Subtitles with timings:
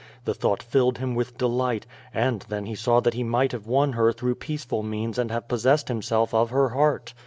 [0.25, 3.67] The thought filled him with de light, and then he saw that he might have
[3.67, 7.13] won her through peaceful means and have possessed himself of her heart.